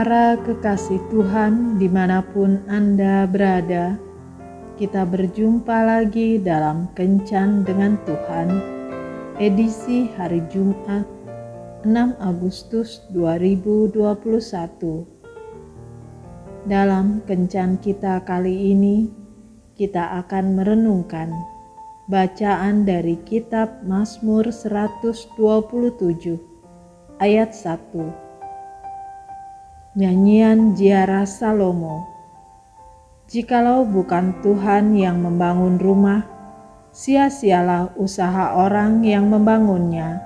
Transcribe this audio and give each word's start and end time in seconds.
Para 0.00 0.32
kekasih 0.32 0.96
Tuhan, 1.12 1.76
di 1.76 1.84
mana 1.84 2.24
pun 2.24 2.64
Anda 2.72 3.28
berada, 3.28 4.00
kita 4.80 5.04
berjumpa 5.04 5.76
lagi 5.84 6.40
dalam 6.40 6.88
Kencan 6.96 7.68
dengan 7.68 8.00
Tuhan, 8.08 8.48
edisi 9.36 10.08
hari 10.16 10.40
Jumat 10.48 11.04
6 11.84 12.16
Agustus 12.16 13.04
2021. 13.12 15.04
Dalam 16.64 17.20
Kencan 17.28 17.76
kita 17.76 18.24
kali 18.24 18.72
ini, 18.72 19.04
kita 19.76 20.16
akan 20.24 20.56
merenungkan 20.56 21.28
bacaan 22.08 22.88
dari 22.88 23.20
kitab 23.28 23.84
Mazmur 23.84 24.48
127 24.48 25.36
ayat 27.20 27.52
1 27.52 28.29
Nyanyian 29.90 30.78
Jiara 30.78 31.26
Salomo 31.26 32.06
Jikalau 33.26 33.82
bukan 33.82 34.38
Tuhan 34.38 34.94
yang 34.94 35.18
membangun 35.18 35.82
rumah, 35.82 36.22
sia-sialah 36.94 37.90
usaha 37.98 38.54
orang 38.54 39.02
yang 39.02 39.26
membangunnya. 39.26 40.22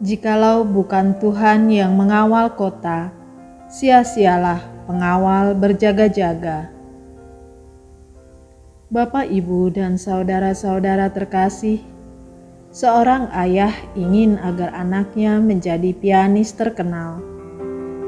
Jikalau 0.00 0.64
bukan 0.64 1.12
Tuhan 1.20 1.68
yang 1.68 1.92
mengawal 1.92 2.56
kota, 2.56 3.12
sia-sialah 3.68 4.64
pengawal 4.88 5.52
berjaga-jaga. 5.52 6.72
Bapak, 8.88 9.28
Ibu, 9.28 9.76
dan 9.76 10.00
saudara-saudara 10.00 11.12
terkasih, 11.12 11.84
seorang 12.72 13.28
ayah 13.36 13.76
ingin 13.92 14.40
agar 14.40 14.72
anaknya 14.72 15.36
menjadi 15.36 15.92
pianis 15.92 16.56
terkenal 16.56 17.33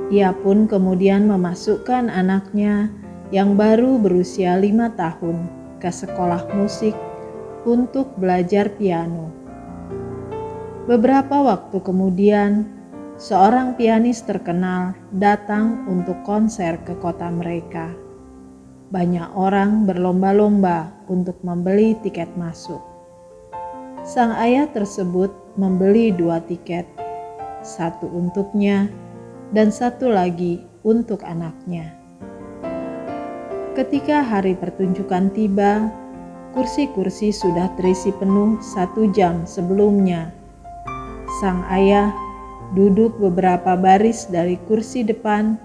ia 0.06 0.30
pun 0.30 0.70
kemudian 0.70 1.26
memasukkan 1.26 2.06
anaknya 2.06 2.90
yang 3.34 3.58
baru 3.58 3.98
berusia 3.98 4.54
lima 4.54 4.94
tahun 4.94 5.50
ke 5.82 5.90
sekolah 5.90 6.46
musik 6.54 6.94
untuk 7.66 8.14
belajar 8.14 8.70
piano. 8.78 9.34
Beberapa 10.86 11.42
waktu 11.42 11.82
kemudian, 11.82 12.70
seorang 13.18 13.74
pianis 13.74 14.22
terkenal 14.22 14.94
datang 15.10 15.82
untuk 15.90 16.22
konser 16.22 16.78
ke 16.86 16.94
kota 17.02 17.26
mereka. 17.26 17.90
Banyak 18.94 19.34
orang 19.34 19.82
berlomba-lomba 19.82 20.94
untuk 21.10 21.42
membeli 21.42 21.98
tiket 22.06 22.30
masuk. 22.38 22.78
Sang 24.06 24.30
ayah 24.38 24.70
tersebut 24.70 25.34
membeli 25.58 26.14
dua 26.14 26.38
tiket, 26.38 26.86
satu 27.66 28.06
untuknya 28.06 28.86
dan 29.54 29.70
satu 29.70 30.10
lagi 30.10 30.64
untuk 30.82 31.22
anaknya. 31.22 31.94
Ketika 33.76 34.24
hari 34.24 34.56
pertunjukan 34.56 35.30
tiba, 35.36 35.92
kursi-kursi 36.56 37.28
sudah 37.28 37.68
terisi 37.76 38.08
penuh 38.16 38.56
satu 38.64 39.12
jam 39.12 39.44
sebelumnya. 39.44 40.32
Sang 41.44 41.60
ayah 41.68 42.08
duduk 42.72 43.20
beberapa 43.20 43.76
baris 43.76 44.24
dari 44.32 44.56
kursi 44.64 45.04
depan 45.04 45.60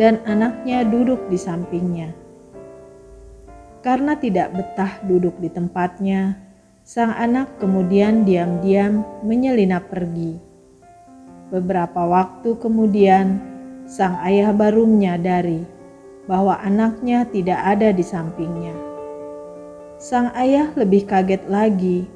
dan 0.00 0.24
anaknya 0.24 0.88
duduk 0.88 1.20
di 1.28 1.36
sampingnya. 1.36 2.16
Karena 3.84 4.16
tidak 4.16 4.56
betah 4.56 5.00
duduk 5.04 5.36
di 5.40 5.52
tempatnya, 5.52 6.40
sang 6.80 7.12
anak 7.12 7.60
kemudian 7.60 8.24
diam-diam 8.24 9.04
menyelinap 9.24 9.88
pergi. 9.92 10.49
Beberapa 11.50 12.06
waktu 12.06 12.54
kemudian, 12.62 13.42
sang 13.90 14.14
ayah 14.22 14.54
baru 14.54 14.86
menyadari 14.86 15.66
bahwa 16.30 16.54
anaknya 16.62 17.26
tidak 17.26 17.58
ada 17.58 17.90
di 17.90 18.06
sampingnya. 18.06 18.70
Sang 19.98 20.30
ayah 20.38 20.70
lebih 20.78 21.10
kaget 21.10 21.42
lagi 21.50 22.06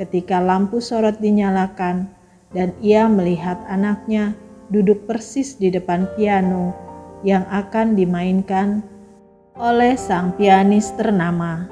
ketika 0.00 0.40
lampu 0.40 0.80
sorot 0.80 1.20
dinyalakan 1.20 2.08
dan 2.56 2.72
ia 2.80 3.04
melihat 3.04 3.60
anaknya 3.68 4.32
duduk 4.72 5.04
persis 5.04 5.60
di 5.60 5.68
depan 5.68 6.08
piano 6.16 6.72
yang 7.20 7.44
akan 7.52 7.92
dimainkan 7.92 8.80
oleh 9.60 10.00
sang 10.00 10.32
pianis 10.32 10.96
ternama. 10.96 11.68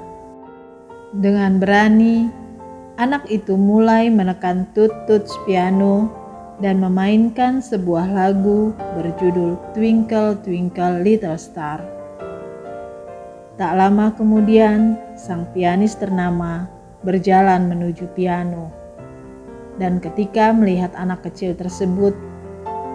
Dengan 1.17 1.57
berani, 1.57 2.29
anak 3.01 3.25
itu 3.25 3.57
mulai 3.57 4.11
menekan 4.13 4.69
tut-tut 4.77 5.25
piano 5.49 6.26
dan 6.57 6.81
memainkan 6.81 7.61
sebuah 7.61 8.09
lagu 8.09 8.73
berjudul 8.97 9.57
Twinkle 9.77 10.41
Twinkle 10.41 11.05
Little 11.05 11.37
Star. 11.37 11.85
Tak 13.57 13.73
lama 13.73 14.13
kemudian, 14.13 14.97
sang 15.17 15.49
pianis 15.53 15.97
ternama 15.97 16.69
berjalan 17.01 17.69
menuju 17.69 18.09
piano. 18.13 18.69
Dan 19.77 20.01
ketika 20.01 20.53
melihat 20.53 20.93
anak 20.97 21.25
kecil 21.25 21.53
tersebut, 21.53 22.13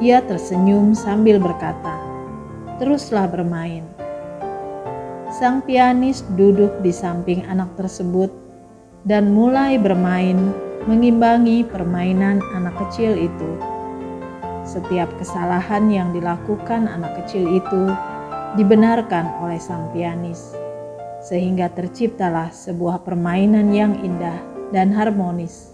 ia 0.03 0.19
tersenyum 0.23 0.95
sambil 0.95 1.39
berkata, 1.39 1.95
"Teruslah 2.83 3.31
bermain." 3.31 3.87
Sang 5.31 5.63
pianis 5.63 6.27
duduk 6.35 6.83
di 6.83 6.91
samping 6.91 7.47
anak 7.47 7.79
tersebut 7.79 8.31
dan 9.07 9.31
mulai 9.35 9.79
bermain 9.79 10.51
mengimbangi 10.87 11.63
permainan 11.67 12.43
anak 12.55 12.75
kecil 12.87 13.15
itu. 13.15 13.51
Setiap 14.63 15.11
kesalahan 15.19 15.91
yang 15.91 16.15
dilakukan 16.15 16.87
anak 16.87 17.23
kecil 17.23 17.47
itu 17.51 17.91
dibenarkan 18.55 19.43
oleh 19.43 19.59
sang 19.59 19.91
pianis, 19.91 20.55
sehingga 21.23 21.71
terciptalah 21.73 22.51
sebuah 22.51 23.03
permainan 23.03 23.75
yang 23.75 23.99
indah 24.03 24.39
dan 24.71 24.95
harmonis. 24.95 25.73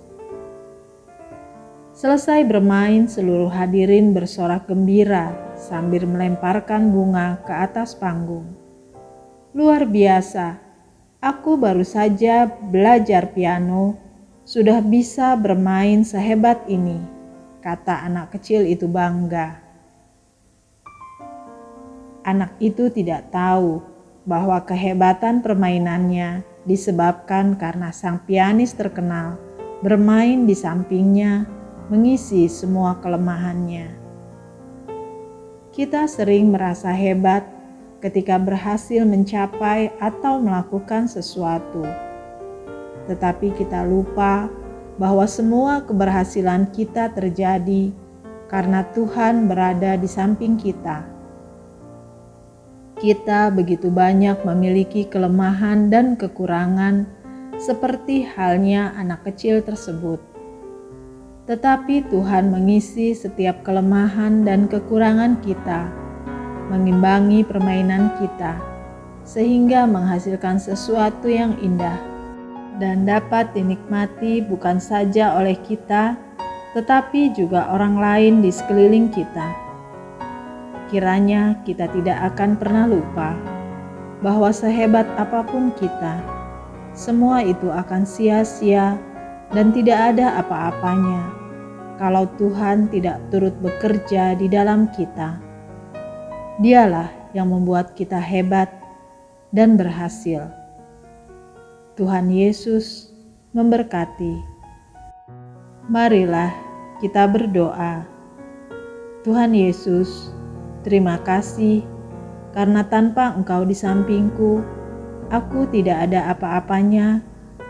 Selesai 1.98 2.46
bermain, 2.46 3.10
seluruh 3.10 3.50
hadirin 3.50 4.14
bersorak 4.14 4.70
gembira 4.70 5.34
sambil 5.58 6.06
melemparkan 6.06 6.94
bunga 6.94 7.42
ke 7.42 7.50
atas 7.50 7.98
panggung. 7.98 8.46
Luar 9.50 9.82
biasa, 9.82 10.62
aku 11.18 11.58
baru 11.58 11.82
saja 11.82 12.46
belajar 12.46 13.34
piano 13.34 14.07
sudah 14.48 14.80
bisa 14.80 15.36
bermain 15.36 16.00
sehebat 16.00 16.64
ini, 16.72 16.96
kata 17.60 18.08
anak 18.08 18.32
kecil 18.32 18.64
itu 18.64 18.88
bangga. 18.88 19.60
Anak 22.24 22.56
itu 22.56 22.88
tidak 22.88 23.28
tahu 23.28 23.84
bahwa 24.24 24.56
kehebatan 24.64 25.44
permainannya 25.44 26.48
disebabkan 26.64 27.60
karena 27.60 27.92
sang 27.92 28.24
pianis 28.24 28.72
terkenal 28.72 29.36
bermain 29.84 30.48
di 30.48 30.56
sampingnya 30.56 31.44
mengisi 31.92 32.48
semua 32.48 32.96
kelemahannya. 33.04 33.92
Kita 35.76 36.08
sering 36.08 36.48
merasa 36.48 36.88
hebat 36.96 37.44
ketika 38.00 38.40
berhasil 38.40 39.04
mencapai 39.04 39.92
atau 40.00 40.40
melakukan 40.40 41.04
sesuatu 41.04 42.07
tetapi 43.08 43.56
kita 43.56 43.82
lupa 43.88 44.52
bahwa 45.00 45.24
semua 45.24 45.80
keberhasilan 45.80 46.68
kita 46.74 47.08
terjadi 47.16 47.94
karena 48.52 48.84
Tuhan 48.92 49.48
berada 49.48 49.96
di 49.96 50.08
samping 50.10 50.60
kita. 50.60 51.06
Kita 52.98 53.54
begitu 53.54 53.94
banyak 53.94 54.42
memiliki 54.42 55.06
kelemahan 55.06 55.86
dan 55.86 56.18
kekurangan, 56.18 57.06
seperti 57.54 58.26
halnya 58.26 58.90
anak 58.98 59.22
kecil 59.22 59.62
tersebut. 59.62 60.18
Tetapi 61.46 62.10
Tuhan 62.10 62.50
mengisi 62.50 63.14
setiap 63.14 63.62
kelemahan 63.62 64.42
dan 64.42 64.66
kekurangan 64.66 65.38
kita, 65.46 65.86
mengimbangi 66.74 67.46
permainan 67.46 68.18
kita, 68.18 68.58
sehingga 69.22 69.86
menghasilkan 69.86 70.58
sesuatu 70.58 71.30
yang 71.30 71.54
indah 71.62 72.07
dan 72.78 73.06
dapat 73.06 73.50
dinikmati 73.54 74.42
bukan 74.46 74.78
saja 74.78 75.34
oleh 75.34 75.58
kita, 75.66 76.14
tetapi 76.72 77.34
juga 77.34 77.70
orang 77.74 77.98
lain 77.98 78.34
di 78.40 78.50
sekeliling 78.54 79.10
kita. 79.10 79.50
Kiranya 80.88 81.58
kita 81.66 81.90
tidak 81.92 82.32
akan 82.34 82.56
pernah 82.56 82.88
lupa 82.88 83.36
bahwa 84.24 84.48
sehebat 84.54 85.04
apa 85.20 85.44
pun 85.44 85.74
kita, 85.76 86.22
semua 86.96 87.44
itu 87.44 87.68
akan 87.68 88.02
sia-sia 88.02 88.96
dan 89.52 89.70
tidak 89.74 90.14
ada 90.14 90.40
apa-apanya 90.40 91.38
kalau 91.98 92.30
Tuhan 92.38 92.86
tidak 92.88 93.18
turut 93.28 93.52
bekerja 93.58 94.38
di 94.38 94.46
dalam 94.46 94.86
kita. 94.94 95.42
Dialah 96.62 97.10
yang 97.34 97.50
membuat 97.50 97.98
kita 97.98 98.18
hebat 98.18 98.70
dan 99.50 99.74
berhasil. 99.74 100.46
Tuhan 101.98 102.30
Yesus 102.30 103.10
memberkati. 103.50 104.38
Marilah 105.90 106.54
kita 107.02 107.26
berdoa. 107.26 108.06
Tuhan 109.26 109.50
Yesus, 109.50 110.30
Terima 110.86 111.18
kasih, 111.26 111.82
karena 112.54 112.86
tanpa 112.86 113.34
Engkau 113.34 113.66
di 113.66 113.74
sampingku, 113.74 114.62
aku 115.26 115.66
tidak 115.74 116.06
ada 116.06 116.30
apa-apanya, 116.30 117.18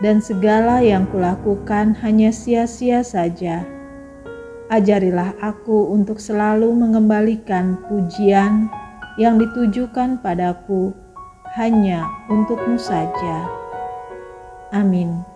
dan 0.05 0.21
segala 0.21 0.77
yang 0.85 1.09
kulakukan 1.09 1.97
hanya 1.97 2.29
sia-sia 2.29 3.01
saja. 3.01 3.65
Ajarilah 4.69 5.33
aku 5.41 5.89
untuk 5.89 6.21
selalu 6.21 6.69
mengembalikan 6.77 7.81
pujian 7.89 8.69
yang 9.17 9.41
ditujukan 9.41 10.21
padaku 10.21 10.93
hanya 11.57 12.05
untukmu 12.29 12.77
saja. 12.77 13.58
Amin. 14.71 15.28